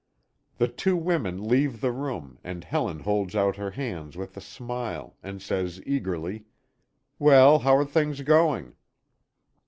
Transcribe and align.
The 0.57 0.67
two 0.67 0.97
women 0.97 1.47
leave 1.47 1.79
the 1.79 1.91
room, 1.91 2.39
and 2.43 2.63
Helen 2.63 3.01
holds 3.01 3.35
out 3.35 3.57
her 3.57 3.69
hand 3.69 4.15
with 4.15 4.35
a 4.35 4.41
smile, 4.41 5.15
and 5.21 5.43
says 5.43 5.79
eagerly: 5.85 6.45
"Well, 7.19 7.59
how 7.59 7.75
are 7.75 7.85
things 7.85 8.19
going?" 8.23 8.73